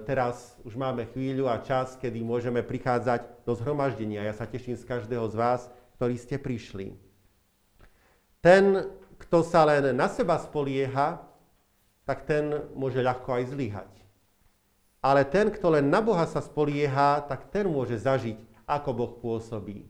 [0.09, 4.25] teraz už máme chvíľu a čas, kedy môžeme prichádzať do zhromaždenia.
[4.25, 5.61] Ja sa teším z každého z vás,
[6.01, 6.97] ktorí ste prišli.
[8.41, 11.21] Ten, kto sa len na seba spolieha,
[12.09, 13.93] tak ten môže ľahko aj zlyhať.
[15.05, 19.87] Ale ten, kto len na Boha sa spolieha, tak ten môže zažiť ako Boh pôsobí.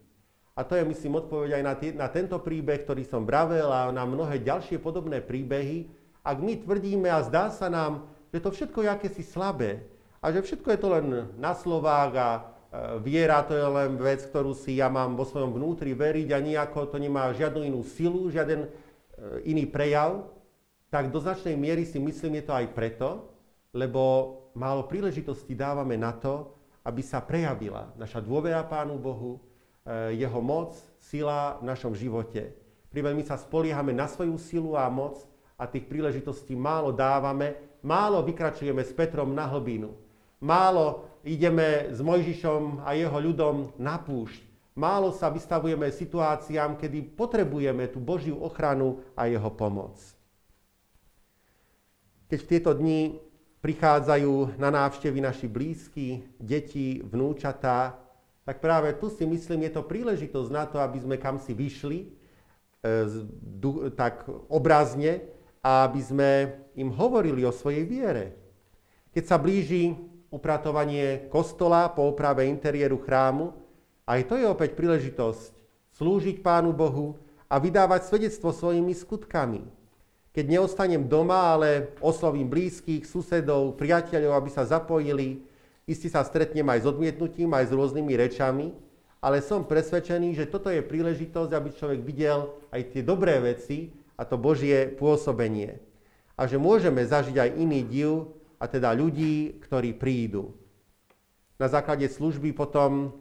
[0.58, 3.94] A to je, myslím, odpoveď aj na, t- na tento príbeh, ktorý som bravel a
[3.94, 5.86] na mnohé ďalšie podobné príbehy.
[6.26, 9.84] Ak my tvrdíme a zdá sa nám, že to všetko je akési slabé
[10.20, 11.06] a že všetko je to len
[11.38, 12.40] na slovách a e,
[13.00, 16.92] viera to je len vec, ktorú si ja mám vo svojom vnútri veriť a nejako
[16.92, 18.68] to nemá žiadnu inú silu, žiaden e,
[19.48, 20.28] iný prejav,
[20.88, 23.28] tak do značnej miery si myslím, je to aj preto,
[23.76, 26.56] lebo málo príležitosti dávame na to,
[26.88, 29.36] aby sa prejavila naša dôvera Pánu Bohu,
[29.84, 32.56] eh, jeho moc, sila v našom živote.
[32.88, 35.20] Príbeh my sa spoliehame na svoju silu a moc
[35.60, 37.52] a tých príležitostí málo dávame,
[37.82, 39.94] málo vykračujeme s Petrom na hlbinu,
[40.42, 44.42] málo ideme s Mojžišom a jeho ľudom na púšť,
[44.78, 49.98] málo sa vystavujeme situáciám, kedy potrebujeme tú Božiu ochranu a jeho pomoc.
[52.28, 53.00] Keď v tieto dni
[53.58, 57.98] prichádzajú na návštevy naši blízky, deti, vnúčatá,
[58.46, 61.98] tak práve tu si myslím, je to príležitosť na to, aby sme kam si vyšli,
[62.00, 62.08] e,
[63.92, 65.20] tak obrazne,
[65.68, 66.30] a aby sme
[66.72, 68.32] im hovorili o svojej viere.
[69.12, 69.92] Keď sa blíži
[70.32, 73.52] upratovanie kostola po oprave interiéru chrámu,
[74.08, 75.52] aj to je opäť príležitosť
[76.00, 77.20] slúžiť Pánu Bohu
[77.52, 79.76] a vydávať svedectvo svojimi skutkami
[80.38, 85.42] keď neostanem doma, ale oslovím blízkych, susedov, priateľov, aby sa zapojili,
[85.82, 88.70] isti sa stretnem aj s odmietnutím, aj s rôznymi rečami,
[89.18, 94.26] ale som presvedčený, že toto je príležitosť, aby človek videl aj tie dobré veci a
[94.26, 95.78] to Božie pôsobenie.
[96.34, 100.58] A že môžeme zažiť aj iný div, a teda ľudí, ktorí prídu.
[101.58, 103.14] Na základe služby potom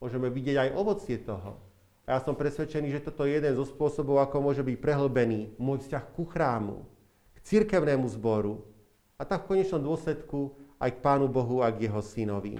[0.00, 1.60] môžeme vidieť aj ovocie toho.
[2.08, 5.84] A ja som presvedčený, že toto je jeden zo spôsobov, ako môže byť prehlbený môj
[5.84, 6.80] vzťah ku chrámu,
[7.36, 8.64] k cirkevnému zboru
[9.20, 12.56] a tak v konečnom dôsledku aj k Pánu Bohu a k Jeho synovi.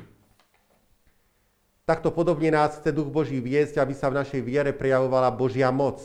[1.89, 6.05] Takto podobne nás chce Duch Boží viesť, aby sa v našej viere prejavovala Božia moc.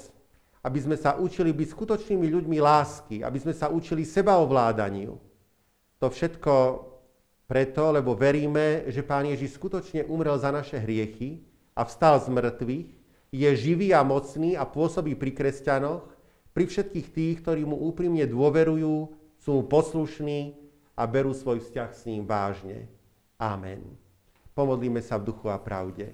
[0.63, 5.11] Aby sme sa učili byť skutočnými ľuďmi lásky, aby sme sa učili sebaovládaniu.
[5.99, 6.53] To všetko
[7.43, 11.43] preto, lebo veríme, že Pán Ježiš skutočne umrel za naše hriechy
[11.75, 12.89] a vstal z mŕtvych
[13.33, 16.05] je živý a mocný a pôsobí pri kresťanoch,
[16.53, 19.09] pri všetkých tých, ktorí mu úprimne dôverujú,
[19.41, 20.55] sú mu poslušní
[20.93, 22.85] a berú svoj vzťah s ním vážne.
[23.41, 23.97] Amen.
[24.53, 26.13] Pomodlíme sa v duchu a pravde.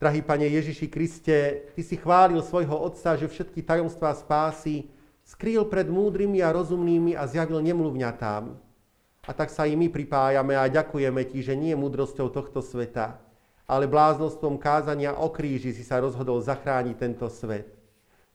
[0.00, 4.88] Drahý Pane Ježiši Kriste, Ty si chválil svojho Otca, že všetky tajomstvá spásy
[5.28, 8.48] skrýl pred múdrymi a rozumnými a zjavil nemluvňatám.
[9.28, 13.20] A tak sa i my pripájame a ďakujeme Ti, že nie múdrosťou tohto sveta,
[13.68, 17.68] ale bláznostvom kázania o kríži si sa rozhodol zachrániť tento svet.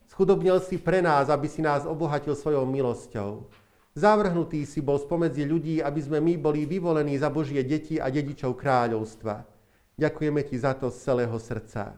[0.06, 3.42] Schudobnil si pre nás, aby si nás obohatil svojou milosťou.
[3.98, 8.54] Zavrhnutý si bol spomedzi ľudí, aby sme my boli vyvolení za Božie deti a dedičov
[8.54, 9.55] kráľovstva.
[9.96, 11.96] Ďakujeme Ti za to z celého srdca.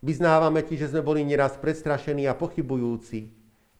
[0.00, 3.28] Vyznávame Ti, že sme boli nieraz prestrašení a pochybujúci,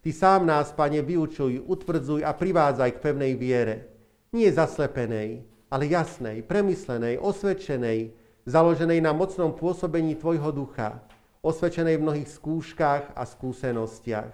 [0.05, 3.89] Ty sám nás, Pane, vyučuj, utvrdzuj a privádzaj k pevnej viere.
[4.37, 8.13] Nie zaslepenej, ale jasnej, premyslenej, osvedčenej,
[8.45, 11.01] založenej na mocnom pôsobení Tvojho ducha,
[11.41, 14.29] osvedčenej v mnohých skúškach a skúsenostiach.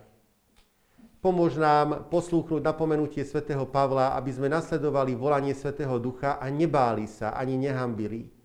[1.23, 7.37] Pomôž nám poslúchnuť napomenutie svätého Pavla, aby sme nasledovali volanie svätého Ducha a nebáli sa
[7.37, 8.40] ani nehambili.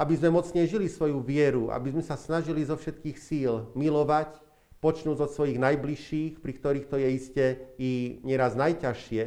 [0.00, 4.40] Aby sme mocne žili svoju vieru, aby sme sa snažili zo všetkých síl milovať,
[4.80, 7.46] počnúť od svojich najbližších, pri ktorých to je iste
[7.76, 9.22] i nieraz najťažšie,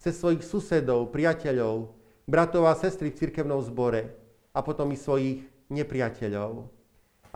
[0.00, 1.92] cez svojich susedov, priateľov,
[2.24, 4.16] bratov a sestry v cirkevnom zbore
[4.56, 6.64] a potom i svojich nepriateľov.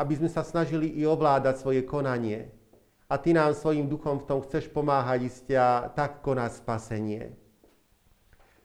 [0.00, 2.48] Aby sme sa snažili i ovládať svoje konanie.
[3.12, 7.36] A Ty nám svojim duchom v tom chceš pomáhať iste a tak konať spasenie.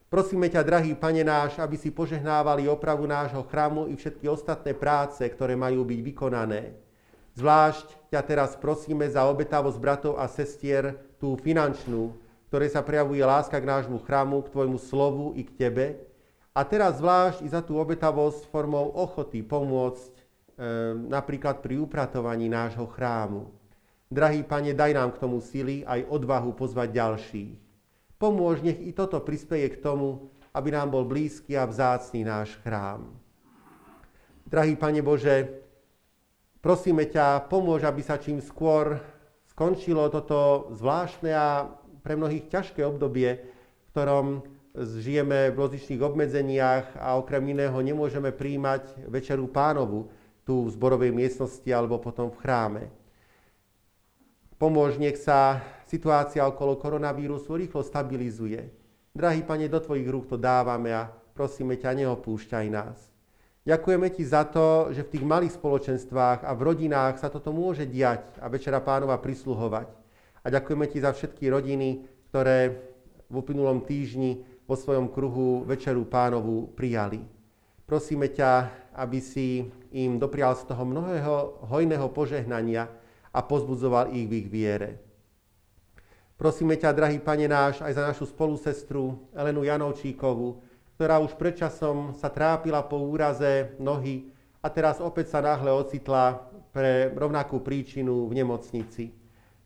[0.06, 5.26] Prosíme ťa, drahý Pane náš, aby si požehnávali opravu nášho chrámu i všetky ostatné práce,
[5.26, 6.86] ktoré majú byť vykonané
[7.36, 12.16] Zvlášť ťa teraz prosíme za obetavosť bratov a sestier, tú finančnú,
[12.48, 16.00] ktoré sa prejavuje láska k nášmu chrámu, k Tvojmu slovu i k Tebe,
[16.56, 20.22] A teraz zvlášť i za tú obetavosť formou ochoty pomôcť e,
[21.12, 23.52] napríklad pri upratovaní nášho chrámu.
[24.08, 27.65] Drahý Pane, daj nám k tomu sily aj odvahu pozvať ďalších.
[28.16, 33.12] Pomôž, nech i toto prispieje k tomu, aby nám bol blízky a vzácný náš chrám.
[34.48, 35.52] Drahý Pane Bože,
[36.64, 39.04] prosíme ťa, pomôž, aby sa čím skôr
[39.52, 41.68] skončilo toto zvláštne a
[42.06, 44.46] pre mnohých ťažké obdobie, v ktorom
[44.76, 50.12] žijeme v rozličných obmedzeniach a okrem iného nemôžeme príjmať večeru pánovu
[50.46, 52.84] tu v zborovej miestnosti alebo potom v chráme.
[54.56, 58.70] Pomôž, nech sa situácia okolo koronavírusu rýchlo stabilizuje.
[59.16, 63.00] Drahý Pane, do Tvojich rúk to dávame a prosíme ťa, neopúšťaj nás.
[63.66, 67.88] Ďakujeme Ti za to, že v tých malých spoločenstvách a v rodinách sa toto môže
[67.90, 69.90] diať a Večera Pánova prisluhovať.
[70.46, 72.78] A ďakujeme Ti za všetky rodiny, ktoré
[73.26, 77.26] v uplynulom týždni vo svojom kruhu Večeru Pánovu prijali.
[77.90, 78.70] Prosíme ťa,
[79.02, 82.86] aby si im doprial z toho mnohého hojného požehnania,
[83.36, 85.05] a pozbudzoval ich v ich viere.
[86.36, 90.60] Prosíme ťa, drahý Pane náš, aj za našu spolusestru Elenu Janovčíkovú,
[91.00, 94.28] ktorá už predčasom sa trápila po úraze nohy
[94.60, 96.44] a teraz opäť sa náhle ocitla
[96.76, 99.16] pre rovnakú príčinu v nemocnici.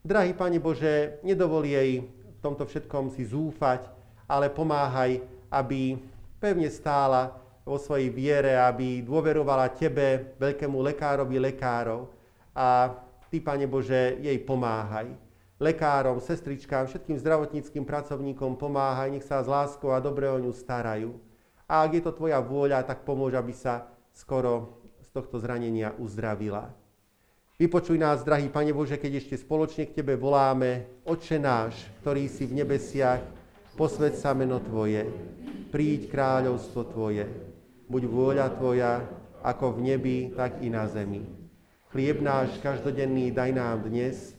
[0.06, 3.90] Drahý Pane Bože, nedovol jej v tomto všetkom si zúfať,
[4.30, 5.98] ale pomáhaj, aby
[6.38, 7.34] pevne stála
[7.66, 12.14] vo svojej viere, aby dôverovala Tebe, veľkému lekárovi lekárov
[12.54, 12.94] a
[13.26, 15.29] Ty, Pane Bože, jej pomáhaj.
[15.60, 21.20] Lekárom, sestričkám, všetkým zdravotníckým pracovníkom pomáhaj, nech sa s láskou a dobre o ňu starajú.
[21.68, 26.72] A ak je to Tvoja vôľa, tak pomôž, aby sa skoro z tohto zranenia uzdravila.
[27.60, 32.48] Vypočuj nás, drahý Pane Bože, keď ešte spoločne k Tebe voláme, Oče náš, ktorý si
[32.48, 33.20] v nebesiach,
[33.76, 35.12] posved sa meno Tvoje,
[35.76, 37.28] príď kráľovstvo Tvoje,
[37.92, 39.04] buď vôľa Tvoja,
[39.44, 41.28] ako v nebi, tak i na zemi.
[41.92, 44.39] Chlieb náš každodenný daj nám dnes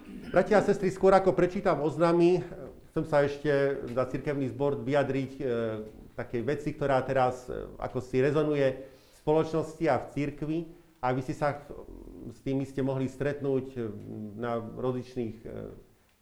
[0.31, 2.39] Bratia a sestry, skôr ako prečítam oznamy,
[2.95, 3.51] chcem sa ešte
[3.91, 5.43] za cirkevný zbor vyjadriť e,
[6.15, 10.59] takej veci, ktorá teraz e, ako si rezonuje v spoločnosti a v cirkvi
[11.03, 11.59] a vy ste sa
[12.31, 13.79] s tými ste mohli stretnúť e,
[14.39, 15.67] na rozličných, e,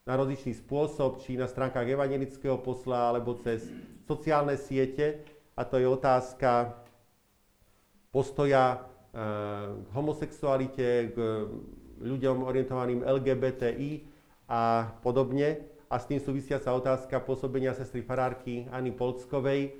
[0.09, 3.61] na rozličný spôsob, či na stránkach evangelického posla, alebo cez
[4.09, 5.21] sociálne siete.
[5.53, 6.81] A to je otázka
[8.09, 8.77] postoja e,
[9.69, 11.17] k homosexualite, k
[11.99, 13.91] ľuďom orientovaným LGBTI
[14.49, 15.63] a podobne.
[15.89, 19.73] A s tým súvisia sa otázka pôsobenia sestry farárky Ani Polckovej.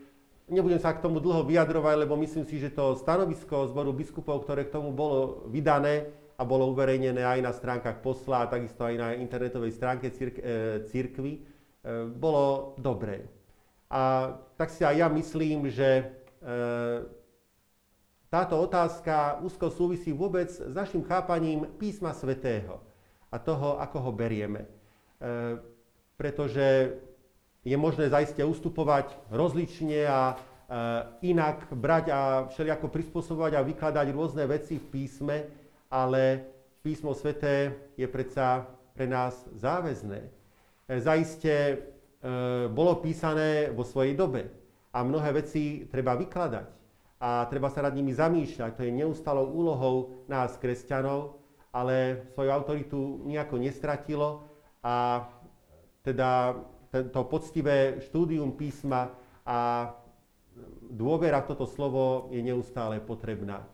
[0.49, 4.65] Nebudem sa k tomu dlho vyjadrovať, lebo myslím si, že to stanovisko zboru biskupov, ktoré
[4.65, 6.09] k tomu bolo vydané
[6.39, 10.81] a bolo uverejnené aj na stránkach posla a takisto aj na internetovej stránke círk- e,
[10.89, 11.41] církvy, e,
[12.09, 13.29] bolo dobré.
[13.91, 16.03] A tak si aj ja myslím, že e,
[18.29, 22.77] táto otázka úzko súvisí vôbec s našim chápaním písma svätého
[23.33, 24.65] a toho, ako ho berieme.
[24.65, 24.69] E,
[26.13, 26.93] pretože
[27.65, 30.35] je možné zaiste ustupovať rozlične a e,
[31.33, 32.21] inak brať a
[32.53, 35.37] všelijako prispôsobovať a vykladať rôzne veci v písme,
[35.89, 36.45] ale
[36.85, 40.21] písmo sväté je predsa pre nás záväzné.
[40.21, 40.29] E,
[41.01, 41.75] zaiste e,
[42.69, 44.53] bolo písané vo svojej dobe
[44.93, 46.78] a mnohé veci treba vykladať
[47.19, 48.79] a treba sa nad nimi zamýšľať.
[48.79, 51.35] To je neustalou úlohou nás, kresťanov,
[51.69, 54.47] ale svoju autoritu nejako nestratilo
[54.79, 55.27] a
[56.01, 56.55] teda
[56.89, 59.13] tento poctivé štúdium písma
[59.45, 59.91] a
[60.89, 63.61] dôvera v toto slovo je neustále potrebná.
[63.61, 63.67] E,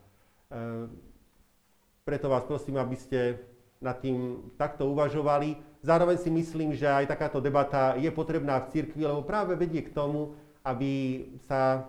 [2.04, 3.40] preto vás prosím, aby ste
[3.80, 5.56] nad tým takto uvažovali.
[5.86, 9.94] Zároveň si myslím, že aj takáto debata je potrebná v cirkvi, lebo práve vedie k
[9.94, 10.34] tomu,
[10.66, 11.86] aby sa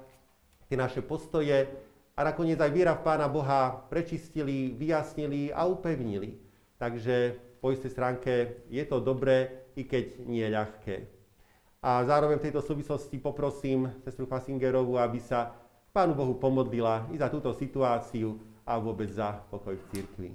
[0.66, 1.70] tie naše postoje
[2.16, 6.38] a nakoniec aj viera v Pána Boha prečistili, vyjasnili a upevnili.
[6.76, 8.32] Takže po istej stránke
[8.68, 10.96] je to dobré, i keď nie je ľahké.
[11.84, 15.52] A zároveň v tejto súvislosti poprosím sestru Fasingerovú, aby sa
[15.92, 20.30] Pánu Bohu pomodlila i za túto situáciu a vôbec za pokoj v cirkvi.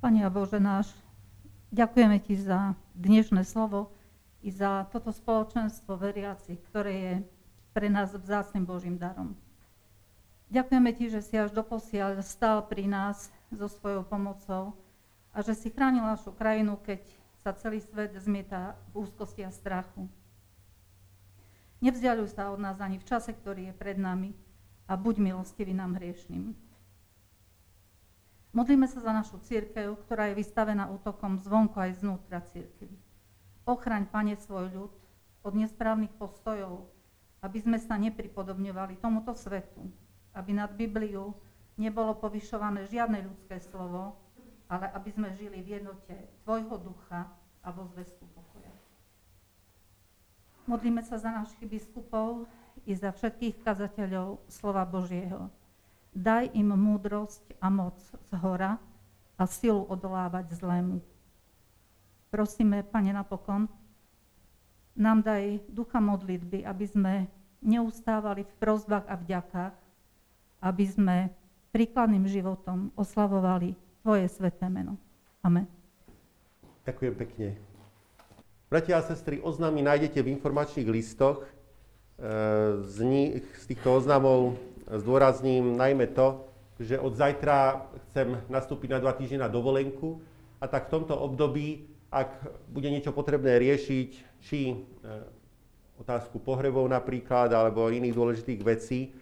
[0.00, 0.96] Panie Boże nasz,
[1.70, 3.94] Ďakujeme Ti za dnešné slovo
[4.42, 7.14] i za toto spoločenstvo veriacich, ktoré je
[7.70, 9.38] pre nás vzácným Božím darom.
[10.50, 14.74] Ďakujeme Ti, že si až doposiaľ stal pri nás so svojou pomocou
[15.30, 17.06] a že si chránil našu krajinu, keď
[17.38, 20.10] sa celý svet zmieta v úzkosti a strachu.
[21.78, 24.34] Nevzdialuj sa od nás ani v čase, ktorý je pred nami
[24.90, 26.50] a buď milostivý nám hriešným.
[28.50, 32.90] Modlíme sa za našu církev, ktorá je vystavená útokom zvonku aj znútra církvy.
[33.62, 34.92] Ochraň, Pane, svoj ľud
[35.46, 36.90] od nesprávnych postojov,
[37.46, 39.86] aby sme sa nepripodobňovali tomuto svetu,
[40.34, 41.30] aby nad Bibliu
[41.78, 44.18] nebolo povyšované žiadne ľudské slovo,
[44.66, 47.30] ale aby sme žili v jednote Tvojho ducha
[47.62, 48.74] a vo zväzku pokoja.
[50.66, 52.50] Modlíme sa za našich biskupov
[52.82, 55.54] i za všetkých kazateľov slova Božieho
[56.10, 58.76] Daj im múdrosť a moc z hora
[59.38, 60.98] a silu odolávať zlému.
[62.30, 63.70] Prosíme, Pane, napokon,
[64.98, 67.14] nám daj ducha modlitby, aby sme
[67.62, 69.74] neustávali v prozbách a vďakách,
[70.60, 71.16] aby sme
[71.70, 74.96] príkladným životom oslavovali Tvoje sveté meno.
[75.44, 75.68] Amen.
[76.88, 77.48] Ďakujem pekne.
[78.72, 81.44] Bratia a sestry, oznámy nájdete v informačných listoch.
[81.44, 81.48] E,
[82.80, 84.56] z, nich, z týchto oznamov
[84.98, 90.24] zdôrazním najmä to, že od zajtra chcem nastúpiť na dva týždne na dovolenku
[90.58, 94.10] a tak v tomto období, ak bude niečo potrebné riešiť,
[94.40, 94.74] či e,
[96.00, 99.12] otázku pohrebov napríklad, alebo iných dôležitých vecí,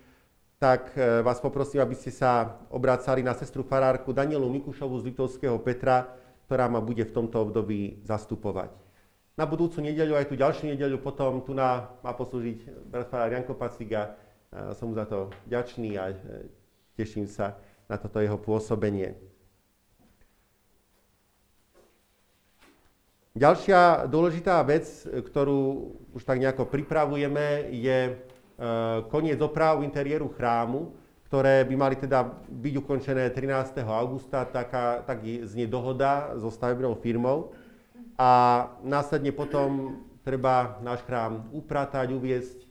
[0.63, 5.59] tak e, vás poprosím, aby ste sa obrácali na sestru farárku Danielu Mikušovu z Litovského
[5.59, 6.15] Petra,
[6.47, 8.73] ktorá ma bude v tomto období zastupovať.
[9.39, 13.55] Na budúcu nedeľu, aj tu ďalšiu nedeľu, potom tu na, má poslúžiť brat farár Janko
[13.55, 14.19] Paciga,
[14.73, 16.17] som mu za to vďačný a e,
[16.97, 19.17] teším sa na toto jeho pôsobenie.
[23.39, 28.13] Ďalšia dôležitá vec, ktorú už tak nejako pripravujeme, je e,
[29.13, 30.97] koniec oprav interiéru chrámu,
[31.29, 33.85] ktoré by mali teda byť ukončené 13.
[33.85, 37.53] augusta, taká, tak znie dohoda so stavebnou firmou.
[38.19, 42.67] A následne potom treba náš chrám upratať, uviesť e,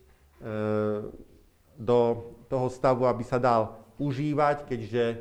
[1.77, 5.17] do toho stavu, aby sa dal užívať, keďže e,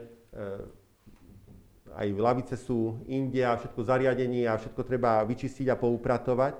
[1.96, 6.54] aj lavice sú inde a všetko zariadenie a všetko treba vyčistiť a poupratovať.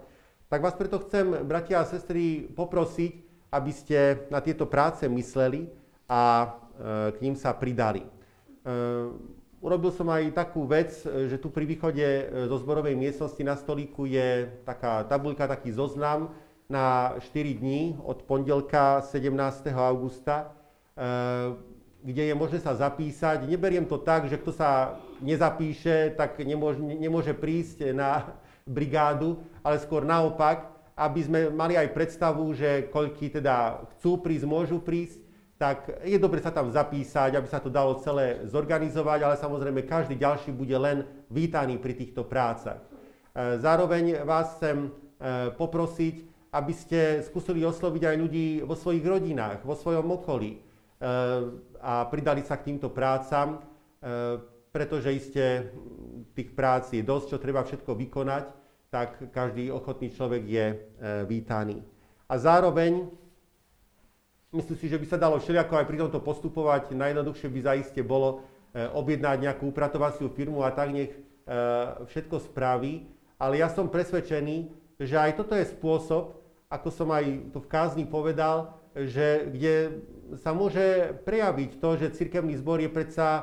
[0.46, 3.12] Tak vás preto chcem, bratia a sestry, poprosiť,
[3.50, 5.68] aby ste na tieto práce mysleli
[6.08, 6.46] a e,
[7.16, 8.04] k ním sa pridali.
[8.04, 8.08] E,
[9.60, 12.04] urobil som aj takú vec, že tu pri východe
[12.46, 16.36] zo zborovej miestnosti na stolíku je taká tabuľka, taký zoznam,
[16.66, 19.70] na 4 dní od pondelka 17.
[19.74, 20.50] augusta,
[20.96, 21.54] eh,
[22.02, 23.46] kde je možné sa zapísať.
[23.46, 28.34] Neberiem to tak, že kto sa nezapíše, tak nemôže, nemôže prísť na
[28.66, 34.78] brigádu, ale skôr naopak, aby sme mali aj predstavu, že koľky teda chcú prísť, môžu
[34.82, 35.22] prísť,
[35.56, 40.14] tak je dobre sa tam zapísať, aby sa to dalo celé zorganizovať, ale samozrejme každý
[40.20, 42.80] ďalší bude len vítaný pri týchto prácach.
[42.80, 49.60] Eh, zároveň vás chcem eh, poprosiť, aby ste skúsili osloviť aj ľudí vo svojich rodinách,
[49.60, 50.58] vo svojom okolí e,
[51.84, 53.60] a pridali sa k týmto prácam,
[54.00, 54.40] e,
[54.72, 55.68] pretože iste
[56.32, 58.44] tých prác je dosť, čo treba všetko vykonať,
[58.88, 60.76] tak každý ochotný človek je e,
[61.28, 61.84] vítaný.
[62.24, 63.04] A zároveň,
[64.56, 68.42] myslím si, že by sa dalo všelijako aj pri tomto postupovať, najjednoduchšie by zaiste bolo
[68.76, 71.08] objednať nejakú upratovaciu firmu a tak nech
[72.12, 73.08] všetko spraví.
[73.40, 74.68] Ale ja som presvedčený,
[75.00, 79.74] že aj toto je spôsob, ako som aj to v kázni povedal, že kde
[80.40, 83.42] sa môže prejaviť to, že cirkevný zbor je predsa e,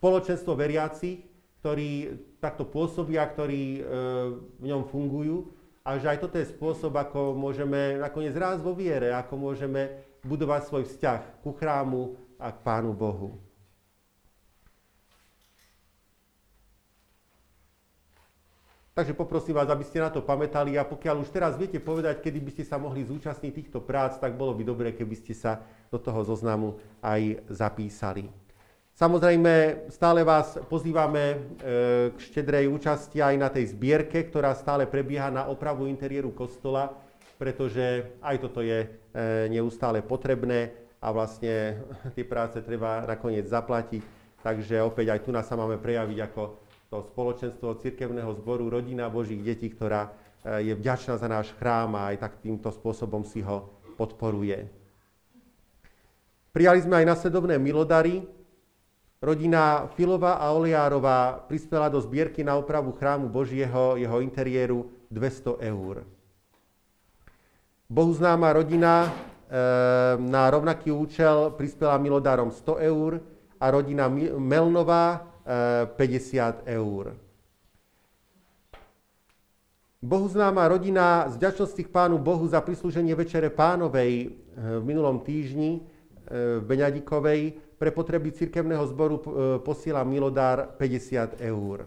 [0.00, 1.22] spoločenstvo veriacich,
[1.60, 3.82] ktorí takto pôsobia, ktorí e,
[4.58, 5.52] v ňom fungujú
[5.82, 10.70] a že aj toto je spôsob, ako môžeme nakoniec raz vo viere, ako môžeme budovať
[10.70, 13.41] svoj vzťah ku chrámu a k Pánu Bohu.
[18.92, 22.38] Takže poprosím vás, aby ste na to pamätali a pokiaľ už teraz viete povedať, kedy
[22.44, 25.96] by ste sa mohli zúčastniť týchto prác, tak bolo by dobré, keby ste sa do
[25.96, 28.28] toho zoznamu aj zapísali.
[28.92, 31.36] Samozrejme, stále vás pozývame e,
[32.12, 36.92] k štedrej účasti aj na tej zbierke, ktorá stále prebieha na opravu interiéru kostola,
[37.40, 38.88] pretože aj toto je e,
[39.48, 41.80] neustále potrebné a vlastne
[42.12, 44.04] tie práce treba nakoniec zaplatiť.
[44.44, 46.61] Takže opäť aj tu nás sa máme prejaviť ako
[46.92, 50.12] to spoločenstvo cirkevného zboru Rodina Božích detí, ktorá
[50.44, 54.68] e, je vďačná za náš chrám a aj tak týmto spôsobom si ho podporuje.
[56.52, 58.20] Prijali sme aj nasledovné milodary.
[59.24, 66.04] Rodina Filova a Oliárová prispela do zbierky na opravu chrámu Božieho, jeho interiéru 200 eur.
[67.88, 69.10] Bohuznáma rodina e,
[70.20, 73.24] na rovnaký účel prispela milodárom 100 eur
[73.56, 77.18] a rodina Melnová 50 eur.
[80.02, 84.28] Bohuznáma rodina z vďačnosti k Pánu Bohu za prislúženie Večere Pánovej e,
[84.58, 85.80] v minulom týždni e,
[86.58, 87.40] v Beňadikovej
[87.78, 89.22] pre potreby cirkevného zboru
[89.62, 91.86] posiela milodár 50 eur.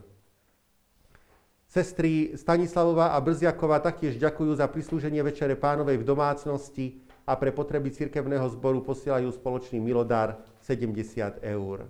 [1.68, 7.92] Sestry Stanislavová a Brziaková taktiež ďakujú za prislúženie Večere Pánovej v domácnosti a pre potreby
[7.92, 11.84] cirkevného zboru posielajú spoločný milodár 70 eur.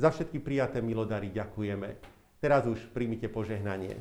[0.00, 1.92] Za všetky prijaté milodary ďakujeme.
[2.40, 4.00] Teraz už príjmite požehnanie.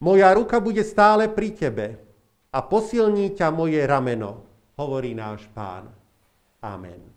[0.00, 1.86] Moja ruka bude stále pri tebe
[2.48, 4.40] a posilní ťa moje rameno,
[4.80, 5.92] hovorí náš pán.
[6.64, 7.13] Amen.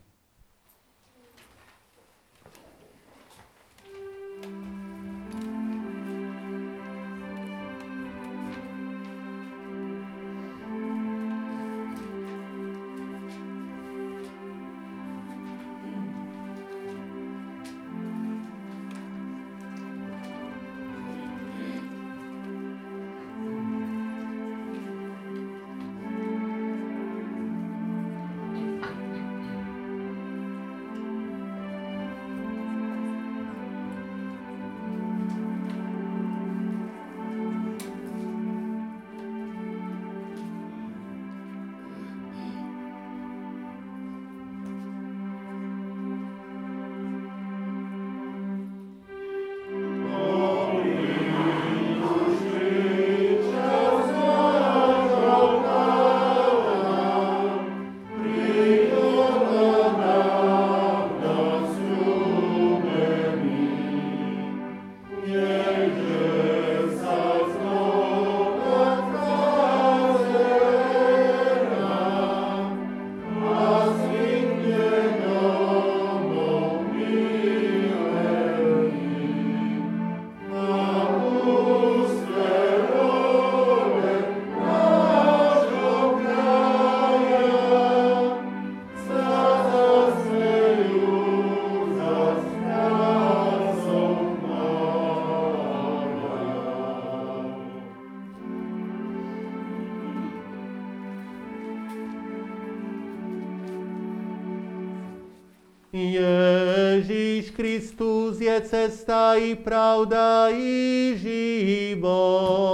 [108.70, 112.67] Cesta i pravda i život.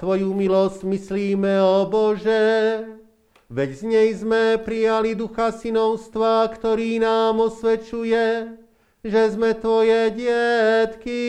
[0.00, 2.88] Tvoju milosť myslíme, o Bože,
[3.52, 8.56] veď z nej sme prijali ducha synovstva, ktorý nám osvedčuje,
[9.04, 11.24] že sme Tvoje dietky.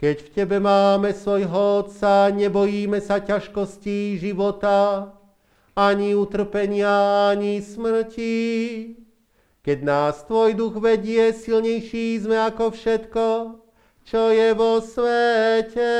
[0.00, 5.12] Keď v Tebe máme svojho Otca, nebojíme sa ťažkostí života,
[5.76, 8.40] ani utrpenia, ani smrti
[9.62, 13.26] keď nás Tvoj duch vedie, silnejší sme ako všetko,
[14.02, 15.94] čo je vo svete.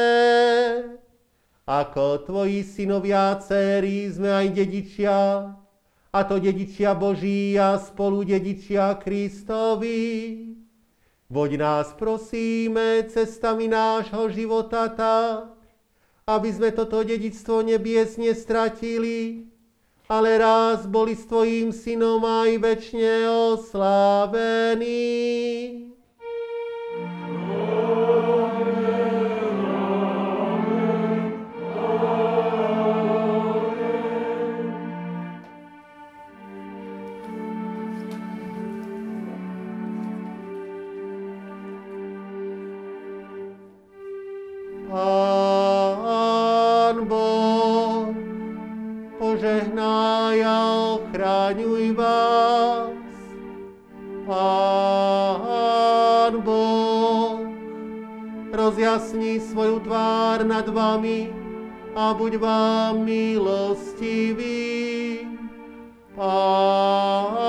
[1.62, 5.46] Ako Tvoji synovia céry sme aj dedičia,
[6.10, 10.58] a to dedičia Boží a spolu dedičia Kristovi.
[11.30, 15.54] Voď nás prosíme cestami nášho života tak,
[16.26, 19.46] aby sme toto dedičstvo nebies nestratili,
[20.10, 24.98] ale raz boli s Tvojím synom aj väčšine oslávení.
[62.22, 64.62] Buď vám milostivý.
[66.14, 67.42] Pán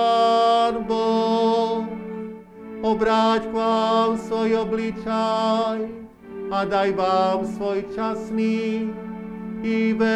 [0.89, 1.85] Boh,
[2.81, 5.77] obráť k vám svoj obličaj
[6.49, 8.89] a daj vám svoj časný
[9.61, 10.12] i večný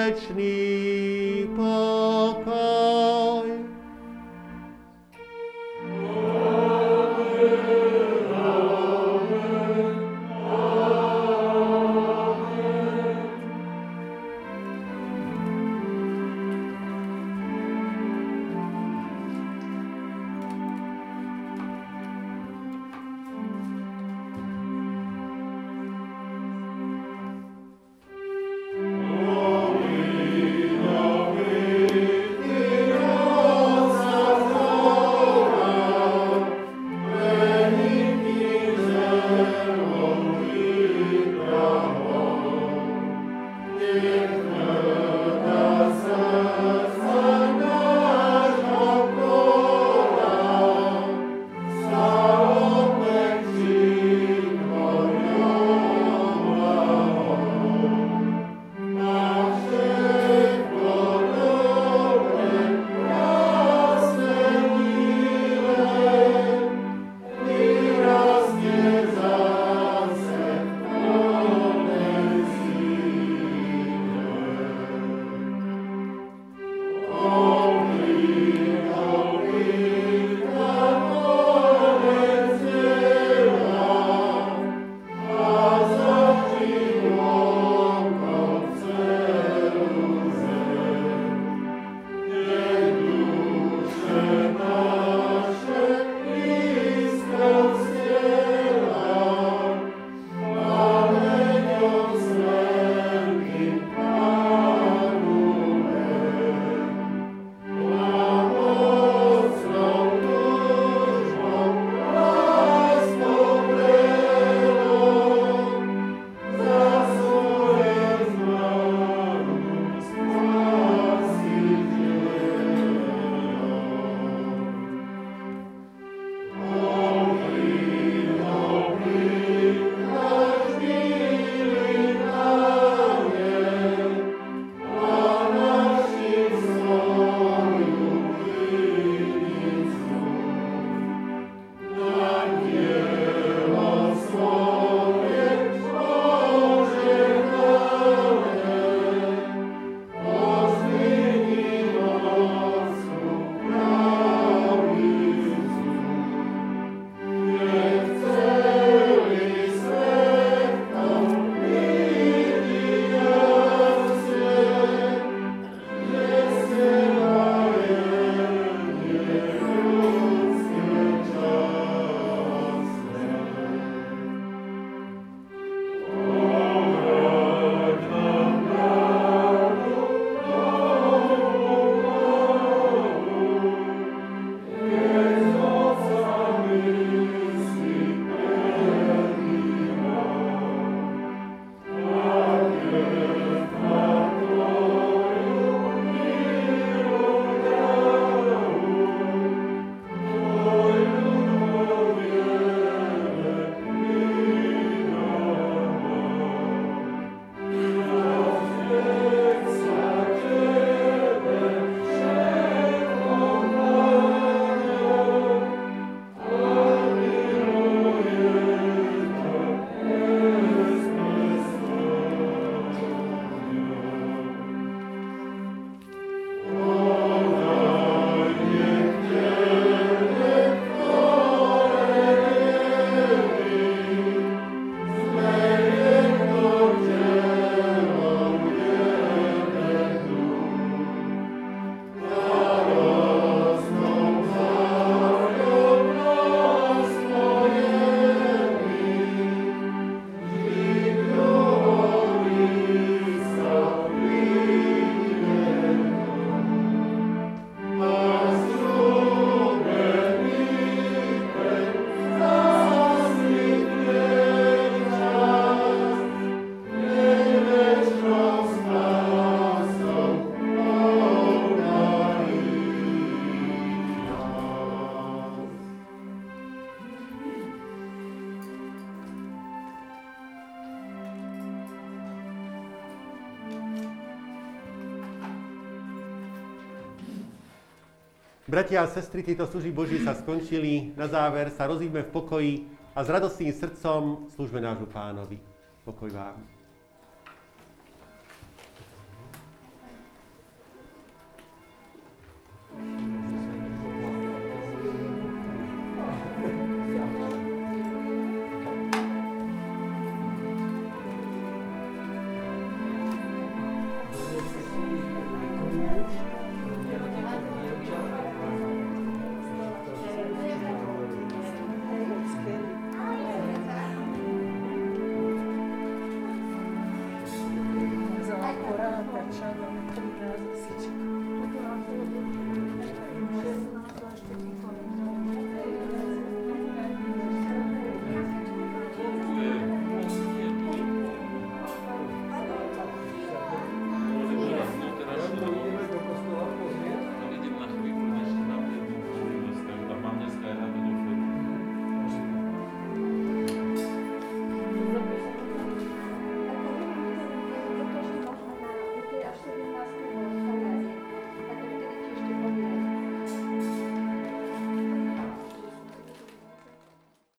[288.77, 291.09] Bratia a sestry, tieto služby Boží sa skončili.
[291.17, 292.73] Na záver sa rozíďme v pokoji
[293.17, 295.57] a s radostným srdcom služme nášmu pánovi.
[296.05, 296.76] Pokoj vám.